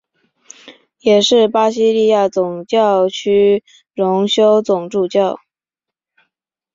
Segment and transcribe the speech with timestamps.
[1.01, 3.63] 也是巴西利亚总教区
[3.93, 5.37] 荣休总主教。